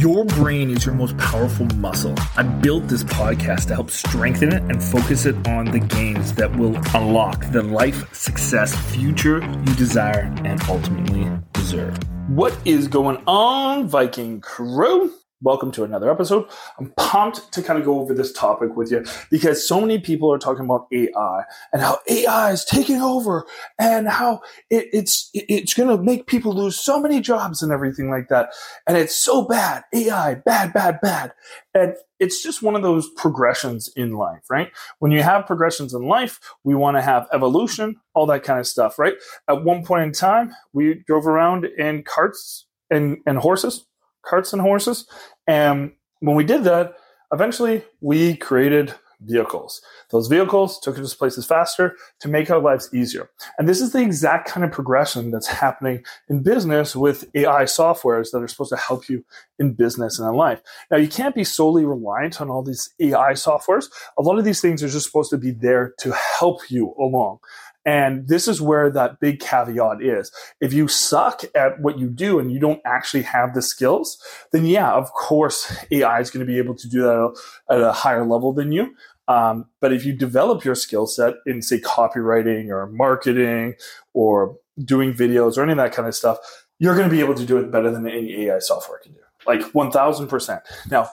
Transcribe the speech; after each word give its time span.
Your 0.00 0.24
brain 0.24 0.70
is 0.70 0.86
your 0.86 0.94
most 0.94 1.14
powerful 1.18 1.66
muscle. 1.76 2.14
I 2.34 2.42
built 2.42 2.88
this 2.88 3.04
podcast 3.04 3.66
to 3.66 3.74
help 3.74 3.90
strengthen 3.90 4.50
it 4.50 4.62
and 4.62 4.82
focus 4.82 5.26
it 5.26 5.46
on 5.46 5.66
the 5.66 5.78
gains 5.78 6.32
that 6.36 6.50
will 6.56 6.74
unlock 6.94 7.44
the 7.52 7.62
life, 7.62 8.14
success, 8.14 8.74
future 8.94 9.42
you 9.42 9.74
desire 9.74 10.34
and 10.42 10.58
ultimately 10.70 11.30
deserve. 11.52 11.98
What 12.30 12.56
is 12.64 12.88
going 12.88 13.22
on, 13.26 13.88
Viking 13.88 14.40
crew? 14.40 15.12
Welcome 15.42 15.72
to 15.72 15.84
another 15.84 16.10
episode. 16.10 16.50
I'm 16.78 16.92
pumped 16.98 17.50
to 17.52 17.62
kind 17.62 17.78
of 17.78 17.86
go 17.86 17.98
over 17.98 18.12
this 18.12 18.30
topic 18.30 18.76
with 18.76 18.92
you 18.92 19.06
because 19.30 19.66
so 19.66 19.80
many 19.80 19.98
people 19.98 20.30
are 20.30 20.38
talking 20.38 20.66
about 20.66 20.86
AI 20.92 21.44
and 21.72 21.80
how 21.80 21.98
AI 22.10 22.50
is 22.50 22.62
taking 22.62 23.00
over 23.00 23.46
and 23.78 24.06
how 24.06 24.42
it, 24.68 24.88
it's 24.92 25.30
it's 25.32 25.72
going 25.72 25.88
to 25.88 26.02
make 26.02 26.26
people 26.26 26.52
lose 26.52 26.78
so 26.78 27.00
many 27.00 27.22
jobs 27.22 27.62
and 27.62 27.72
everything 27.72 28.10
like 28.10 28.28
that. 28.28 28.50
And 28.86 28.98
it's 28.98 29.16
so 29.16 29.46
bad. 29.46 29.84
AI, 29.94 30.34
bad, 30.34 30.74
bad, 30.74 31.00
bad. 31.00 31.32
And 31.72 31.94
it's 32.18 32.42
just 32.42 32.62
one 32.62 32.76
of 32.76 32.82
those 32.82 33.08
progressions 33.16 33.88
in 33.96 34.12
life, 34.12 34.42
right? 34.50 34.70
When 34.98 35.10
you 35.10 35.22
have 35.22 35.46
progressions 35.46 35.94
in 35.94 36.02
life, 36.02 36.38
we 36.64 36.74
want 36.74 36.98
to 36.98 37.02
have 37.02 37.26
evolution, 37.32 37.96
all 38.12 38.26
that 38.26 38.42
kind 38.42 38.60
of 38.60 38.66
stuff, 38.66 38.98
right? 38.98 39.14
At 39.48 39.64
one 39.64 39.86
point 39.86 40.02
in 40.02 40.12
time, 40.12 40.52
we 40.74 41.02
drove 41.06 41.26
around 41.26 41.64
in 41.64 42.02
carts 42.02 42.66
and, 42.90 43.18
and 43.24 43.38
horses 43.38 43.86
carts 44.22 44.52
and 44.52 44.62
horses. 44.62 45.06
And 45.46 45.92
when 46.20 46.36
we 46.36 46.44
did 46.44 46.64
that, 46.64 46.94
eventually 47.32 47.82
we 48.00 48.36
created 48.36 48.94
vehicles. 49.22 49.82
Those 50.10 50.28
vehicles 50.28 50.80
took 50.80 50.98
us 50.98 51.14
places 51.14 51.44
faster 51.44 51.96
to 52.20 52.28
make 52.28 52.50
our 52.50 52.58
lives 52.58 52.88
easier. 52.94 53.30
And 53.58 53.68
this 53.68 53.80
is 53.80 53.92
the 53.92 54.00
exact 54.00 54.48
kind 54.48 54.64
of 54.64 54.72
progression 54.72 55.30
that's 55.30 55.46
happening 55.46 56.04
in 56.28 56.42
business 56.42 56.96
with 56.96 57.28
AI 57.34 57.64
softwares 57.64 58.30
that 58.30 58.42
are 58.42 58.48
supposed 58.48 58.70
to 58.70 58.76
help 58.76 59.08
you 59.08 59.24
in 59.58 59.74
business 59.74 60.18
and 60.18 60.28
in 60.28 60.34
life. 60.34 60.62
Now, 60.90 60.96
you 60.96 61.08
can't 61.08 61.34
be 61.34 61.44
solely 61.44 61.84
reliant 61.84 62.40
on 62.40 62.50
all 62.50 62.62
these 62.62 62.90
AI 62.98 63.32
softwares. 63.32 63.86
A 64.18 64.22
lot 64.22 64.38
of 64.38 64.44
these 64.44 64.60
things 64.60 64.82
are 64.82 64.88
just 64.88 65.06
supposed 65.06 65.30
to 65.30 65.38
be 65.38 65.50
there 65.50 65.92
to 65.98 66.12
help 66.38 66.70
you 66.70 66.94
along. 66.98 67.40
And 67.86 68.28
this 68.28 68.46
is 68.46 68.60
where 68.60 68.90
that 68.90 69.20
big 69.20 69.40
caveat 69.40 70.02
is. 70.02 70.30
If 70.60 70.72
you 70.72 70.86
suck 70.86 71.42
at 71.54 71.80
what 71.80 71.98
you 71.98 72.10
do 72.10 72.38
and 72.38 72.52
you 72.52 72.58
don't 72.58 72.80
actually 72.84 73.22
have 73.22 73.54
the 73.54 73.62
skills, 73.62 74.18
then 74.52 74.66
yeah, 74.66 74.92
of 74.92 75.10
course, 75.12 75.74
AI 75.90 76.20
is 76.20 76.30
going 76.30 76.44
to 76.44 76.50
be 76.50 76.58
able 76.58 76.74
to 76.74 76.88
do 76.88 77.02
that 77.02 77.40
at 77.70 77.80
a 77.80 77.92
higher 77.92 78.26
level 78.26 78.52
than 78.52 78.72
you. 78.72 78.94
Um, 79.28 79.66
but 79.80 79.92
if 79.92 80.04
you 80.04 80.12
develop 80.12 80.64
your 80.64 80.74
skill 80.74 81.06
set 81.06 81.34
in, 81.46 81.62
say, 81.62 81.78
copywriting 81.78 82.68
or 82.68 82.86
marketing 82.88 83.74
or 84.12 84.56
doing 84.84 85.14
videos 85.14 85.56
or 85.56 85.62
any 85.62 85.72
of 85.72 85.78
that 85.78 85.92
kind 85.92 86.08
of 86.08 86.14
stuff, 86.14 86.38
you're 86.78 86.96
going 86.96 87.08
to 87.08 87.14
be 87.14 87.20
able 87.20 87.34
to 87.34 87.46
do 87.46 87.58
it 87.58 87.70
better 87.70 87.90
than 87.90 88.06
any 88.08 88.46
AI 88.46 88.58
software 88.58 88.98
can 88.98 89.12
do. 89.12 89.20
Like 89.46 89.60
1000%. 89.60 90.60
Now, 90.90 91.10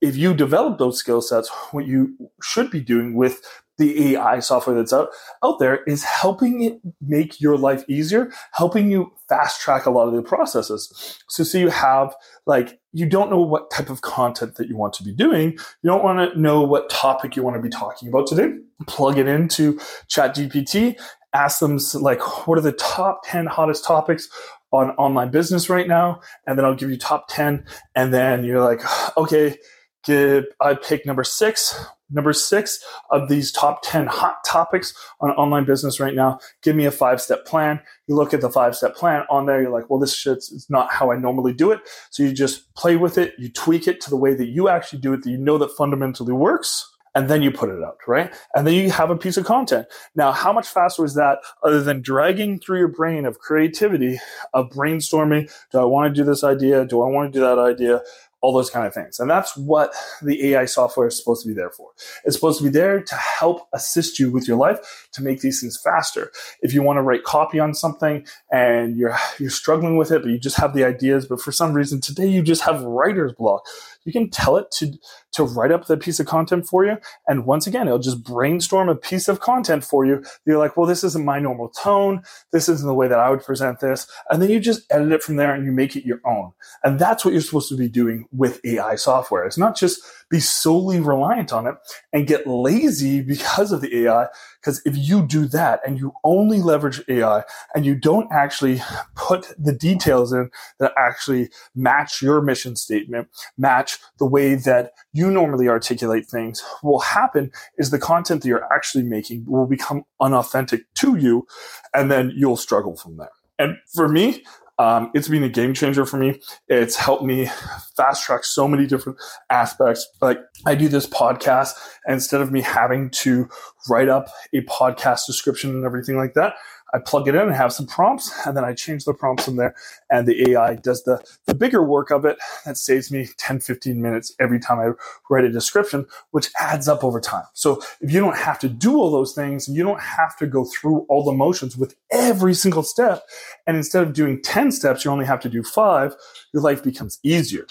if 0.00 0.16
you 0.16 0.34
develop 0.34 0.78
those 0.78 0.98
skill 0.98 1.20
sets, 1.20 1.50
what 1.72 1.86
you 1.86 2.30
should 2.42 2.70
be 2.70 2.80
doing 2.80 3.14
with 3.14 3.40
the 3.78 4.14
AI 4.14 4.40
software 4.40 4.76
that's 4.76 4.92
out, 4.92 5.08
out 5.42 5.58
there 5.58 5.82
is 5.84 6.04
helping 6.04 6.62
it 6.62 6.80
make 7.00 7.40
your 7.40 7.56
life 7.56 7.84
easier, 7.88 8.30
helping 8.52 8.90
you 8.90 9.12
fast 9.28 9.60
track 9.60 9.86
a 9.86 9.90
lot 9.90 10.08
of 10.08 10.14
the 10.14 10.22
processes. 10.22 11.18
So, 11.28 11.44
so 11.44 11.58
you 11.58 11.68
have 11.68 12.14
like, 12.46 12.80
you 12.92 13.06
don't 13.06 13.30
know 13.30 13.40
what 13.40 13.70
type 13.70 13.88
of 13.88 14.00
content 14.00 14.56
that 14.56 14.68
you 14.68 14.76
want 14.76 14.94
to 14.94 15.04
be 15.04 15.12
doing. 15.12 15.52
You 15.52 15.90
don't 15.90 16.02
want 16.02 16.32
to 16.32 16.38
know 16.38 16.62
what 16.62 16.90
topic 16.90 17.36
you 17.36 17.42
want 17.42 17.56
to 17.56 17.62
be 17.62 17.68
talking 17.68 18.08
about 18.08 18.26
today. 18.26 18.52
Plug 18.86 19.16
it 19.16 19.28
into 19.28 19.74
ChatGPT, 20.08 20.98
ask 21.32 21.60
them 21.60 21.78
like, 21.94 22.46
what 22.46 22.58
are 22.58 22.62
the 22.62 22.72
top 22.72 23.20
10 23.24 23.46
hottest 23.46 23.84
topics 23.84 24.28
on 24.72 24.90
online 24.92 25.30
business 25.30 25.68
right 25.68 25.86
now? 25.86 26.20
And 26.46 26.58
then 26.58 26.64
I'll 26.64 26.74
give 26.74 26.90
you 26.90 26.98
top 26.98 27.28
10. 27.28 27.64
And 27.94 28.12
then 28.12 28.44
you're 28.44 28.62
like, 28.62 28.80
okay, 29.16 29.56
give, 30.04 30.44
I 30.60 30.74
pick 30.74 31.06
number 31.06 31.24
six 31.24 31.74
number 32.10 32.32
six 32.32 32.82
of 33.10 33.28
these 33.28 33.52
top 33.52 33.80
10 33.82 34.06
hot 34.06 34.36
topics 34.44 34.94
on 35.20 35.30
online 35.32 35.64
business 35.64 36.00
right 36.00 36.14
now. 36.14 36.38
Give 36.62 36.74
me 36.74 36.86
a 36.86 36.90
five 36.90 37.20
step 37.20 37.44
plan. 37.44 37.80
You 38.06 38.14
look 38.14 38.32
at 38.32 38.40
the 38.40 38.50
five 38.50 38.76
step 38.76 38.94
plan 38.94 39.24
on 39.30 39.46
there. 39.46 39.60
You're 39.60 39.70
like, 39.70 39.90
well, 39.90 39.98
this 39.98 40.14
shit's 40.14 40.68
not 40.70 40.90
how 40.90 41.12
I 41.12 41.16
normally 41.16 41.52
do 41.52 41.70
it. 41.70 41.80
So 42.10 42.22
you 42.22 42.32
just 42.32 42.72
play 42.74 42.96
with 42.96 43.18
it. 43.18 43.34
You 43.38 43.50
tweak 43.50 43.86
it 43.86 44.00
to 44.02 44.10
the 44.10 44.16
way 44.16 44.34
that 44.34 44.48
you 44.48 44.68
actually 44.68 45.00
do 45.00 45.12
it 45.12 45.22
that 45.22 45.30
you 45.30 45.38
know 45.38 45.58
that 45.58 45.70
fundamentally 45.76 46.32
works. 46.32 46.90
And 47.14 47.28
then 47.28 47.42
you 47.42 47.50
put 47.50 47.70
it 47.70 47.82
out, 47.82 47.96
right? 48.06 48.32
And 48.54 48.64
then 48.66 48.74
you 48.74 48.90
have 48.92 49.10
a 49.10 49.16
piece 49.16 49.36
of 49.36 49.44
content. 49.44 49.88
Now, 50.14 50.30
how 50.30 50.52
much 50.52 50.68
faster 50.68 51.04
is 51.04 51.14
that 51.14 51.38
other 51.64 51.82
than 51.82 52.00
dragging 52.00 52.60
through 52.60 52.78
your 52.78 52.88
brain 52.88 53.24
of 53.24 53.40
creativity, 53.40 54.20
of 54.52 54.68
brainstorming? 54.68 55.50
Do 55.72 55.78
I 55.78 55.84
want 55.84 56.14
to 56.14 56.20
do 56.20 56.24
this 56.24 56.44
idea? 56.44 56.84
Do 56.84 57.02
I 57.02 57.08
want 57.08 57.32
to 57.32 57.38
do 57.38 57.44
that 57.44 57.58
idea? 57.58 58.02
All 58.40 58.52
those 58.52 58.70
kind 58.70 58.86
of 58.86 58.94
things. 58.94 59.18
And 59.18 59.28
that's 59.28 59.56
what 59.56 59.92
the 60.22 60.52
AI 60.52 60.64
software 60.64 61.08
is 61.08 61.18
supposed 61.18 61.42
to 61.42 61.48
be 61.48 61.54
there 61.54 61.70
for. 61.70 61.90
It's 62.24 62.36
supposed 62.36 62.58
to 62.58 62.64
be 62.64 62.70
there 62.70 63.02
to 63.02 63.14
help 63.16 63.68
assist 63.72 64.18
you 64.18 64.30
with 64.30 64.46
your 64.46 64.56
life 64.56 65.08
to 65.12 65.22
make 65.22 65.40
these 65.40 65.60
things 65.60 65.78
faster. 65.82 66.30
If 66.62 66.72
you 66.72 66.82
want 66.82 66.98
to 66.98 67.02
write 67.02 67.24
copy 67.24 67.58
on 67.58 67.74
something 67.74 68.26
and 68.52 68.96
you're 68.96 69.16
you're 69.38 69.50
struggling 69.50 69.96
with 69.96 70.12
it, 70.12 70.22
but 70.22 70.30
you 70.30 70.38
just 70.38 70.56
have 70.56 70.74
the 70.74 70.84
ideas, 70.84 71.26
but 71.26 71.40
for 71.40 71.52
some 71.52 71.72
reason 71.72 72.00
today 72.00 72.28
you 72.28 72.42
just 72.42 72.62
have 72.62 72.82
writer's 72.82 73.32
block, 73.32 73.66
you 74.04 74.12
can 74.12 74.30
tell 74.30 74.56
it 74.56 74.70
to 74.72 74.92
to 75.32 75.44
write 75.44 75.72
up 75.72 75.86
the 75.86 75.96
piece 75.96 76.18
of 76.20 76.26
content 76.26 76.66
for 76.66 76.84
you. 76.84 76.96
And 77.26 77.44
once 77.44 77.66
again, 77.66 77.86
it'll 77.86 77.98
just 77.98 78.24
brainstorm 78.24 78.88
a 78.88 78.94
piece 78.94 79.28
of 79.28 79.40
content 79.40 79.84
for 79.84 80.04
you. 80.06 80.24
You're 80.46 80.58
like, 80.58 80.76
well, 80.76 80.86
this 80.86 81.04
isn't 81.04 81.24
my 81.24 81.38
normal 81.38 81.68
tone. 81.68 82.22
This 82.52 82.68
isn't 82.68 82.86
the 82.86 82.94
way 82.94 83.08
that 83.08 83.18
I 83.18 83.30
would 83.30 83.42
present 83.42 83.80
this. 83.80 84.06
And 84.30 84.40
then 84.40 84.50
you 84.50 84.58
just 84.60 84.82
edit 84.90 85.12
it 85.12 85.22
from 85.22 85.36
there 85.36 85.54
and 85.54 85.64
you 85.64 85.72
make 85.72 85.96
it 85.96 86.04
your 86.06 86.20
own. 86.24 86.52
And 86.82 86.98
that's 86.98 87.24
what 87.24 87.32
you're 87.32 87.42
supposed 87.42 87.68
to 87.68 87.76
be 87.76 87.88
doing 87.88 88.27
with 88.32 88.60
AI 88.64 88.94
software. 88.96 89.44
It's 89.44 89.58
not 89.58 89.76
just 89.76 90.00
be 90.30 90.40
solely 90.40 91.00
reliant 91.00 91.52
on 91.52 91.66
it 91.66 91.74
and 92.12 92.26
get 92.26 92.46
lazy 92.46 93.20
because 93.22 93.72
of 93.72 93.80
the 93.80 94.04
AI. 94.04 94.26
Because 94.60 94.82
if 94.84 94.96
you 94.96 95.26
do 95.26 95.46
that 95.46 95.80
and 95.86 95.98
you 95.98 96.12
only 96.24 96.60
leverage 96.60 97.00
AI 97.08 97.44
and 97.74 97.86
you 97.86 97.94
don't 97.94 98.28
actually 98.32 98.82
put 99.14 99.52
the 99.58 99.72
details 99.72 100.32
in 100.32 100.50
that 100.78 100.92
actually 100.98 101.48
match 101.74 102.20
your 102.20 102.42
mission 102.42 102.76
statement, 102.76 103.28
match 103.56 103.98
the 104.18 104.26
way 104.26 104.54
that 104.54 104.92
you 105.12 105.30
normally 105.30 105.68
articulate 105.68 106.26
things, 106.26 106.62
what 106.82 106.92
will 106.92 106.98
happen 107.00 107.50
is 107.78 107.90
the 107.90 107.98
content 107.98 108.42
that 108.42 108.48
you're 108.48 108.72
actually 108.72 109.04
making 109.04 109.44
will 109.46 109.66
become 109.66 110.04
unauthentic 110.20 110.82
to 110.94 111.16
you 111.16 111.46
and 111.94 112.10
then 112.10 112.32
you'll 112.36 112.56
struggle 112.56 112.96
from 112.96 113.16
there. 113.16 113.30
And 113.58 113.76
for 113.94 114.08
me, 114.08 114.44
um, 114.78 115.10
it's 115.14 115.28
been 115.28 115.42
a 115.42 115.48
game 115.48 115.74
changer 115.74 116.06
for 116.06 116.18
me. 116.18 116.40
It's 116.68 116.96
helped 116.96 117.24
me 117.24 117.50
fast 117.96 118.24
track 118.24 118.44
so 118.44 118.68
many 118.68 118.86
different 118.86 119.18
aspects. 119.50 120.08
Like 120.20 120.38
I 120.66 120.74
do 120.76 120.88
this 120.88 121.06
podcast, 121.06 121.74
instead 122.06 122.40
of 122.40 122.52
me 122.52 122.60
having 122.60 123.10
to 123.10 123.48
write 123.88 124.08
up 124.08 124.28
a 124.54 124.60
podcast 124.62 125.26
description 125.26 125.70
and 125.70 125.84
everything 125.84 126.16
like 126.16 126.34
that, 126.34 126.54
I 126.94 126.98
plug 126.98 127.28
it 127.28 127.34
in 127.34 127.42
and 127.42 127.54
have 127.54 127.72
some 127.72 127.86
prompts, 127.86 128.32
and 128.46 128.56
then 128.56 128.64
I 128.64 128.74
change 128.74 129.04
the 129.04 129.14
prompts 129.14 129.48
in 129.48 129.56
there, 129.56 129.74
and 130.10 130.26
the 130.26 130.50
AI 130.50 130.76
does 130.76 131.04
the, 131.04 131.22
the 131.46 131.54
bigger 131.54 131.82
work 131.82 132.10
of 132.10 132.24
it. 132.24 132.38
That 132.64 132.78
saves 132.78 133.12
me 133.12 133.28
10, 133.38 133.60
15 133.60 134.00
minutes 134.00 134.34
every 134.40 134.60
time 134.60 134.78
I 134.78 134.92
write 135.30 135.44
a 135.44 135.50
description, 135.52 136.06
which 136.30 136.50
adds 136.60 136.88
up 136.88 137.04
over 137.04 137.20
time. 137.20 137.44
So 137.54 137.82
if 138.00 138.12
you 138.12 138.20
don't 138.20 138.36
have 138.36 138.58
to 138.60 138.68
do 138.68 138.96
all 138.98 139.10
those 139.10 139.34
things, 139.34 139.68
you 139.68 139.82
don't 139.82 140.00
have 140.00 140.36
to 140.38 140.46
go 140.46 140.64
through 140.64 141.06
all 141.08 141.24
the 141.24 141.32
motions 141.32 141.76
with 141.76 141.94
every 142.10 142.54
single 142.54 142.82
step. 142.82 143.24
And 143.66 143.76
instead 143.76 144.02
of 144.02 144.12
doing 144.14 144.40
10 144.42 144.72
steps, 144.72 145.04
you 145.04 145.10
only 145.10 145.26
have 145.26 145.40
to 145.40 145.48
do 145.48 145.62
five, 145.62 146.14
your 146.54 146.62
life 146.62 146.82
becomes 146.82 147.18
easier 147.22 147.66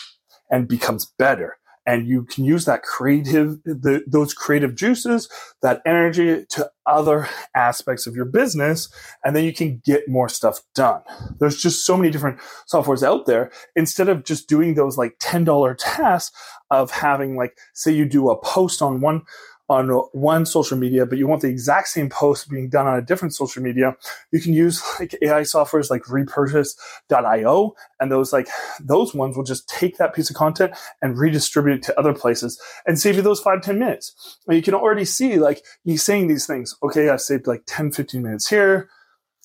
and 0.52 0.68
becomes 0.68 1.06
better 1.18 1.58
and 1.88 2.08
you 2.08 2.24
can 2.24 2.44
use 2.44 2.66
that 2.66 2.84
creative 2.84 3.64
the, 3.64 4.04
those 4.06 4.34
creative 4.34 4.76
juices 4.76 5.30
that 5.62 5.82
energy 5.86 6.46
to 6.50 6.70
other 6.88 7.28
aspects 7.56 8.08
of 8.08 8.16
your 8.16 8.26
business 8.26 8.90
and 9.24 9.36
then 9.36 9.44
you 9.44 9.54
can 9.54 9.82
get 9.86 10.08
more 10.08 10.30
stuff 10.30 10.62
done. 10.74 11.02
There's 11.40 11.62
just 11.62 11.86
so 11.86 11.98
many 11.98 12.10
different 12.10 12.40
softwares 12.72 13.04
out 13.04 13.26
there. 13.26 13.52
Instead 13.76 14.10
of 14.10 14.24
just 14.24 14.48
doing 14.48 14.74
those 14.74 14.98
like 14.98 15.20
$10 15.20 15.76
tasks 15.78 16.36
of 16.72 16.92
having 16.92 17.36
like 17.36 17.58
say 17.74 17.92
you 17.92 18.06
do 18.06 18.30
a 18.30 18.40
post 18.42 18.82
on 18.82 19.02
one 19.02 19.22
on 19.70 19.90
one 20.14 20.46
social 20.46 20.78
media, 20.78 21.06
but 21.06 21.18
you 21.18 21.28
want 21.28 21.42
the 21.42 21.50
exact 21.50 21.90
same 21.90 22.10
post 22.10 22.50
being 22.50 22.70
done 22.70 22.88
on 22.88 22.98
a 22.98 23.02
different 23.02 23.34
social 23.34 23.62
media, 23.62 23.96
you 24.32 24.40
can 24.40 24.54
use 24.54 24.82
like 25.00 25.16
AI 25.22 25.42
softwares 25.42 25.90
like 25.90 26.04
Repurpose.io. 26.04 27.76
And 28.00 28.12
those 28.12 28.32
like 28.32 28.48
those 28.80 29.14
ones 29.14 29.36
will 29.36 29.44
just 29.44 29.68
take 29.68 29.98
that 29.98 30.14
piece 30.14 30.30
of 30.30 30.36
content 30.36 30.74
and 31.02 31.18
redistribute 31.18 31.78
it 31.78 31.84
to 31.84 32.00
other 32.00 32.14
places 32.14 32.62
and 32.86 33.00
save 33.00 33.16
you 33.16 33.22
those 33.22 33.40
five 33.40 33.62
ten 33.62 33.80
minutes. 33.80 34.38
And 34.48 34.56
you 34.56 34.64
can 34.64 34.74
already 34.74 35.06
see 35.06 35.38
like 35.38 35.64
he's 35.84 36.04
saying 36.04 36.28
these 36.28 36.46
things. 36.46 36.76
Okay, 36.84 37.10
I've 37.10 37.22
saved 37.22 37.48
like 37.48 37.64
10, 37.66 37.92
15 37.92 38.22
minutes 38.22 38.48
here. 38.48 38.90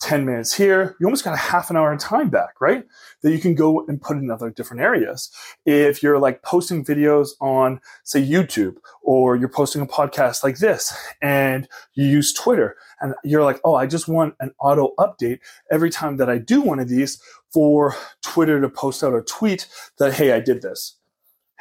10 0.03 0.27
minutes 0.27 0.53
here, 0.53 0.97
you 0.99 1.07
almost 1.07 1.25
got 1.25 1.33
a 1.33 1.37
half 1.37 1.71
an 1.71 1.77
hour 1.77 1.93
of 1.93 1.99
time 2.01 2.29
back, 2.29 2.61
right? 2.61 2.85
That 3.23 3.31
you 3.31 3.39
can 3.39 3.55
go 3.55 3.87
and 3.87 4.03
put 4.03 4.17
in 4.17 4.31
other 4.31 4.51
different 4.51 4.83
areas. 4.83 5.31
If 5.65 6.03
you're 6.03 6.19
like 6.19 6.43
posting 6.43 6.85
videos 6.85 7.31
on, 7.41 7.81
say, 8.03 8.21
YouTube, 8.21 8.77
or 9.03 9.37
you're 9.37 9.49
posting 9.49 9.81
a 9.81 9.87
podcast 9.87 10.43
like 10.43 10.59
this, 10.59 10.93
and 11.23 11.69
you 11.95 12.05
use 12.05 12.33
Twitter, 12.33 12.77
and 13.01 13.15
you're 13.23 13.45
like, 13.45 13.61
oh, 13.65 13.77
I 13.77 13.87
just 13.87 14.09
want 14.09 14.35
an 14.41 14.53
auto 14.59 14.93
update 14.99 15.39
every 15.71 15.91
time 15.91 16.17
that 16.17 16.29
I 16.29 16.39
do 16.39 16.61
one 16.61 16.81
of 16.81 16.89
these 16.89 17.23
for 17.53 17.95
Twitter 18.23 18.61
to 18.61 18.69
post 18.69 19.05
out 19.05 19.15
a 19.15 19.23
tweet 19.23 19.69
that, 19.99 20.15
hey, 20.15 20.33
I 20.33 20.41
did 20.41 20.63
this 20.63 20.97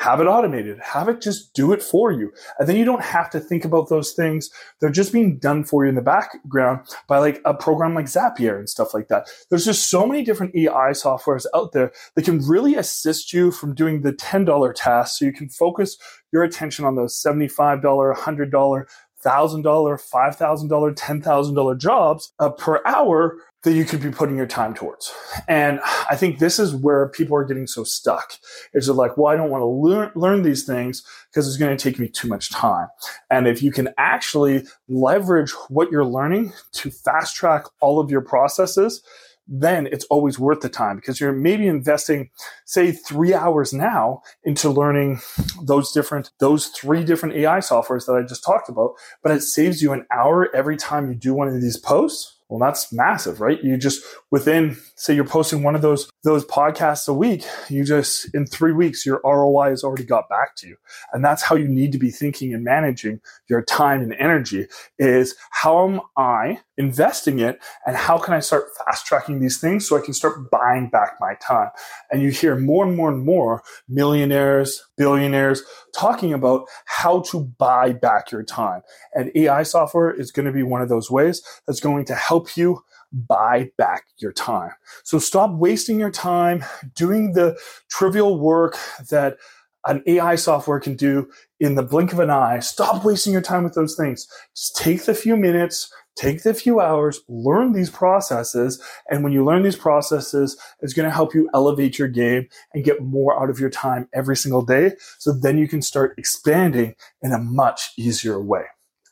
have 0.02 0.20
it 0.20 0.26
automated, 0.26 0.80
have 0.80 1.08
it 1.08 1.22
just 1.22 1.54
do 1.54 1.72
it 1.72 1.84
for 1.84 2.12
you. 2.12 2.34
And 2.58 2.68
then 2.68 2.76
you 2.76 2.86
don't 2.86 3.04
have 3.04 3.30
to 3.30 3.40
think 3.40 3.66
about 3.66 3.88
those 3.90 4.14
things. 4.14 4.50
They're 4.80 4.90
just 4.90 5.14
being 5.14 5.38
done 5.38 5.64
for 5.64 5.86
you 5.86 5.90
in 5.90 5.96
the 5.96 6.02
background 6.02 6.88
by 7.08 7.20
like 7.20 7.40
a 7.46 7.54
program 7.54 7.94
like 7.94 8.06
Zapier 8.06 8.58
and 8.58 8.68
stuff 8.68 8.96
like 8.96 9.10
that. 9.10 9.30
There's 9.50 9.64
just 9.64 9.92
so 9.92 10.08
many 10.08 10.24
different 10.24 10.56
AI 10.56 10.90
softwares 10.92 11.46
out 11.54 11.74
there 11.74 11.92
that 12.16 12.26
can 12.26 12.40
really 12.40 12.74
assist 12.74 13.32
you 13.32 13.52
from 13.52 13.76
doing 13.76 14.02
the 14.02 14.12
$10 14.12 14.74
tasks 14.76 15.20
so 15.20 15.26
you 15.26 15.34
can 15.34 15.50
focus 15.50 15.98
your 16.34 16.44
attention 16.44 16.84
on 16.84 16.96
those 16.96 17.22
$75, 17.22 17.84
$100, 17.84 18.52
$1,000, 18.52 18.84
$5,000, 19.24 20.96
$10,000 20.96 21.78
jobs 21.78 22.34
uh, 22.40 22.50
per 22.50 22.82
hour 22.88 23.38
that 23.64 23.74
you 23.74 23.86
could 23.86 24.02
be 24.02 24.10
putting 24.10 24.36
your 24.36 24.48
time 24.48 24.74
towards. 24.74 25.14
And 25.48 25.80
I 26.10 26.16
think 26.16 26.40
this 26.40 26.58
is 26.58 26.74
where 26.74 27.08
people 27.10 27.36
are 27.38 27.46
getting 27.46 27.68
so 27.68 27.84
stuck. 27.84 28.34
Is 28.74 28.88
they're 28.88 28.96
like, 28.96 29.18
well, 29.18 29.32
I 29.32 29.36
don't 29.36 29.52
want 29.52 29.62
to 29.62 29.68
learn, 29.68 30.12
learn 30.16 30.42
these 30.42 30.66
things 30.66 31.04
because 31.30 31.48
it's 31.48 31.58
going 31.58 31.76
to 31.76 31.82
take 31.82 32.00
me 32.00 32.08
too 32.08 32.28
much 32.28 32.50
time. 32.50 32.88
And 33.30 33.48
if 33.48 33.62
you 33.62 33.72
can 33.72 33.90
actually 33.98 34.64
leverage 34.88 35.52
what 35.70 35.92
you're 35.92 36.06
learning 36.06 36.54
to 36.74 36.90
fast 36.90 37.36
track 37.36 37.66
all 37.82 38.00
of 38.00 38.10
your 38.10 38.22
processes, 38.22 39.04
then 39.48 39.88
it's 39.88 40.06
always 40.06 40.40
worth 40.40 40.62
the 40.62 40.70
time 40.70 40.96
because 40.96 41.20
you're 41.20 41.34
maybe 41.34 41.68
investing, 41.68 42.30
say, 42.66 42.92
three 42.92 43.34
hours 43.34 43.74
now 43.74 44.22
into 44.44 44.70
learning 44.70 45.20
those 45.64 45.92
different, 45.92 46.32
those 46.40 46.68
three 46.68 47.04
different 47.04 47.36
AI 47.36 47.60
softwares 47.60 48.06
that 48.06 48.14
I 48.14 48.22
just 48.22 48.44
talked 48.44 48.70
about, 48.70 48.94
but 49.22 49.34
it 49.34 49.42
saves 49.42 49.82
you 49.82 49.92
an 49.92 50.06
hour 50.12 50.54
every 50.56 50.78
time 50.78 51.10
you 51.10 51.16
do 51.16 51.34
one 51.34 51.50
of 51.50 51.62
these 51.62 51.78
posts 51.78 52.38
well, 52.52 52.60
that's 52.60 52.92
massive, 52.92 53.40
right? 53.40 53.64
You 53.64 53.78
just 53.78 54.04
within, 54.30 54.76
say 54.98 55.16
you're 55.16 55.24
posting 55.24 55.64
one 55.64 55.74
of 55.74 55.82
those 55.82 56.10
those 56.26 56.44
podcasts 56.46 57.08
a 57.08 57.14
week, 57.14 57.46
you 57.70 57.86
just 57.86 58.28
in 58.36 58.46
three 58.46 58.74
weeks 58.74 59.06
your 59.06 59.22
ROI 59.24 59.70
has 59.70 59.86
already 59.86 60.04
got 60.04 60.28
back 60.28 60.58
to 60.58 60.68
you. 60.68 60.76
And 61.14 61.24
that's 61.24 61.42
how 61.42 61.56
you 61.56 61.70
need 61.70 61.94
to 61.94 61.98
be 61.98 62.12
thinking 62.12 62.54
and 62.54 62.62
managing 62.62 63.22
your 63.48 63.62
time 63.64 64.02
and 64.02 64.14
energy 64.16 64.68
is 65.00 65.34
how 65.52 65.88
am 65.88 66.02
I 66.18 66.60
investing 66.82 67.40
it 67.40 67.60
and 67.86 67.96
how 67.96 68.18
can 68.18 68.34
I 68.34 68.40
start 68.40 68.66
fast 68.78 69.06
tracking 69.06 69.40
these 69.40 69.60
things 69.60 69.88
so 69.88 69.98
I 69.98 70.02
can 70.02 70.14
start 70.14 70.50
buying 70.50 70.90
back 70.90 71.18
my 71.20 71.36
time? 71.36 71.70
And 72.12 72.22
you 72.22 72.30
hear 72.30 72.56
more 72.58 72.86
and 72.86 72.98
more 72.98 73.10
and 73.10 73.24
more 73.24 73.64
millionaires, 73.88 74.84
billionaires 74.98 75.64
talking 75.96 76.34
about 76.34 76.66
how 76.86 77.22
to 77.22 77.42
buy 77.58 77.94
back 77.94 78.32
your 78.32 78.44
time. 78.44 78.82
And 79.14 79.32
AI 79.36 79.64
software 79.64 80.12
is 80.12 80.32
going 80.32 80.46
to 80.46 80.52
be 80.52 80.64
one 80.64 80.82
of 80.82 80.90
those 80.90 81.12
ways 81.12 81.42
that's 81.68 81.80
going 81.80 82.06
to 82.06 82.16
help 82.16 82.58
you 82.58 82.84
buy 83.14 83.70
back 83.78 84.06
your 84.18 84.32
time. 84.32 84.72
So 85.04 85.20
stop 85.20 85.52
wasting 85.52 86.00
your 86.00 86.12
time 86.12 86.64
doing 86.96 87.34
the 87.34 87.58
trivial 87.90 88.40
work 88.40 88.78
that 89.10 89.38
an 89.86 90.04
AI 90.06 90.36
software 90.36 90.80
can 90.80 90.96
do 90.96 91.30
in 91.60 91.76
the 91.76 91.84
blink 91.84 92.14
of 92.14 92.20
an 92.20 92.30
eye. 92.30 92.60
Stop 92.60 93.04
wasting 93.04 93.34
your 93.34 93.42
time 93.42 93.64
with 93.64 93.74
those 93.74 93.96
things. 93.96 94.28
Just 94.56 94.76
take 94.76 95.06
the 95.06 95.14
few 95.14 95.36
minutes, 95.36 95.92
take 96.16 96.44
the 96.44 96.54
few 96.54 96.80
hours, 96.80 97.22
learn 97.28 97.74
these 97.74 97.90
processes. 97.90 98.82
And 99.10 99.24
when 99.24 99.34
you 99.34 99.44
learn 99.46 99.64
these 99.64 99.76
processes, 99.76 100.58
it's 100.82 100.94
going 100.94 101.08
to 101.08 101.16
help 101.16 101.34
you 101.34 101.50
elevate 101.54 101.98
your 101.98 102.08
game 102.08 102.48
and 102.74 102.84
get 102.84 103.02
more 103.02 103.42
out 103.42 103.50
of 103.50 103.60
your 103.60 103.70
time 103.70 104.08
every 104.14 104.38
single 104.38 104.62
day. 104.62 104.94
So 105.18 105.32
then 105.32 105.58
you 105.58 105.68
can 105.68 105.82
start 105.82 106.16
expanding 106.18 106.96
in 107.22 107.32
a 107.32 107.40
much 107.40 107.92
easier 107.98 108.42
way. 108.42 108.64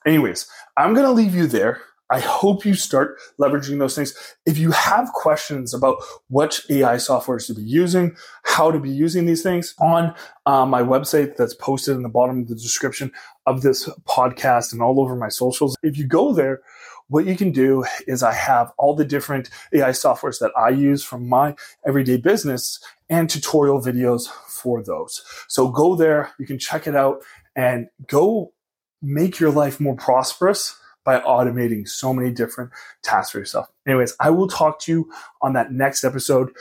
Anyways, 0.05 0.47
I'm 0.77 0.93
going 0.93 1.05
to 1.05 1.11
leave 1.11 1.35
you 1.35 1.47
there. 1.47 1.81
I 2.11 2.19
hope 2.19 2.65
you 2.65 2.73
start 2.73 3.19
leveraging 3.39 3.77
those 3.77 3.95
things. 3.95 4.15
If 4.45 4.57
you 4.57 4.71
have 4.71 5.13
questions 5.13 5.75
about 5.75 5.97
what 6.29 6.59
AI 6.69 6.95
softwares 6.95 7.45
to 7.47 7.53
be 7.53 7.61
using, 7.61 8.15
how 8.43 8.71
to 8.71 8.79
be 8.79 8.89
using 8.89 9.27
these 9.27 9.43
things 9.43 9.75
on 9.79 10.15
uh, 10.47 10.65
my 10.65 10.81
website 10.81 11.35
that's 11.37 11.53
posted 11.53 11.95
in 11.95 12.01
the 12.01 12.09
bottom 12.09 12.41
of 12.41 12.47
the 12.47 12.55
description 12.55 13.11
of 13.45 13.61
this 13.61 13.87
podcast 14.07 14.73
and 14.73 14.81
all 14.81 14.99
over 14.99 15.15
my 15.15 15.29
socials, 15.29 15.77
if 15.83 15.97
you 15.97 16.07
go 16.07 16.33
there, 16.33 16.61
what 17.09 17.25
you 17.25 17.35
can 17.35 17.51
do 17.51 17.83
is 18.07 18.23
I 18.23 18.33
have 18.33 18.71
all 18.77 18.95
the 18.95 19.05
different 19.05 19.49
AI 19.73 19.89
softwares 19.89 20.39
that 20.39 20.51
I 20.57 20.69
use 20.69 21.03
from 21.03 21.27
my 21.27 21.55
everyday 21.85 22.17
business 22.17 22.79
and 23.09 23.29
tutorial 23.29 23.81
videos 23.81 24.27
for 24.47 24.83
those. 24.83 25.23
So 25.47 25.69
go 25.69 25.95
there, 25.95 26.31
you 26.39 26.45
can 26.45 26.59
check 26.59 26.87
it 26.87 26.95
out 26.95 27.23
and 27.55 27.87
go 28.07 28.53
make 29.01 29.39
your 29.39 29.51
life 29.51 29.79
more 29.79 29.95
prosperous 29.95 30.77
by 31.03 31.19
automating 31.21 31.87
so 31.87 32.13
many 32.13 32.31
different 32.31 32.71
tasks 33.01 33.31
for 33.31 33.39
yourself. 33.39 33.67
Anyways, 33.87 34.15
I 34.19 34.29
will 34.29 34.47
talk 34.47 34.79
to 34.81 34.91
you 34.91 35.11
on 35.41 35.53
that 35.53 35.71
next 35.71 36.03
episode. 36.03 36.51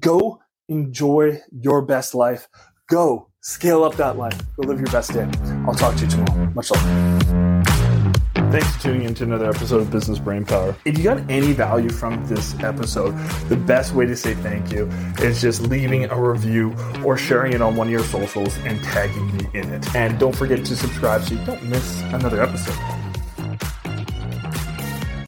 Go 0.00 0.40
enjoy 0.68 1.40
your 1.50 1.82
best 1.82 2.14
life. 2.14 2.48
Go 2.88 3.28
scale 3.40 3.82
up 3.82 3.96
that 3.96 4.16
life. 4.16 4.38
Go 4.56 4.68
live 4.68 4.78
your 4.78 4.90
best 4.92 5.12
day. 5.12 5.28
I'll 5.66 5.74
talk 5.74 5.96
to 5.96 6.04
you 6.04 6.10
tomorrow. 6.10 6.50
Much 6.54 6.70
love. 6.70 7.45
Thanks 8.56 8.74
for 8.74 8.82
tuning 8.84 9.02
in 9.02 9.14
to 9.16 9.24
another 9.24 9.50
episode 9.50 9.82
of 9.82 9.90
Business 9.90 10.18
Brain 10.18 10.42
Power. 10.42 10.74
If 10.86 10.96
you 10.96 11.04
got 11.04 11.18
any 11.30 11.52
value 11.52 11.90
from 11.90 12.26
this 12.26 12.58
episode, 12.60 13.10
the 13.50 13.56
best 13.56 13.92
way 13.92 14.06
to 14.06 14.16
say 14.16 14.32
thank 14.32 14.72
you 14.72 14.86
is 15.20 15.42
just 15.42 15.60
leaving 15.60 16.06
a 16.06 16.18
review 16.18 16.74
or 17.04 17.18
sharing 17.18 17.52
it 17.52 17.60
on 17.60 17.76
one 17.76 17.88
of 17.88 17.90
your 17.90 18.02
socials 18.02 18.56
and 18.60 18.82
tagging 18.82 19.36
me 19.36 19.46
in 19.52 19.70
it. 19.74 19.94
And 19.94 20.18
don't 20.18 20.34
forget 20.34 20.64
to 20.64 20.74
subscribe 20.74 21.24
so 21.24 21.34
you 21.34 21.44
don't 21.44 21.64
miss 21.64 22.00
another 22.04 22.42
episode. 22.42 22.95